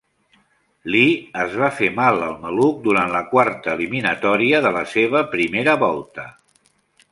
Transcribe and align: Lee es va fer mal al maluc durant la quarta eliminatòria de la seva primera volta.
Lee 0.93 1.11
es 1.43 1.57
va 1.63 1.69
fer 1.81 1.89
mal 1.97 2.23
al 2.29 2.33
maluc 2.45 2.79
durant 2.89 3.13
la 3.17 3.23
quarta 3.35 3.75
eliminatòria 3.79 4.65
de 4.67 4.75
la 4.81 4.85
seva 4.97 5.25
primera 5.37 5.77
volta. 5.87 6.27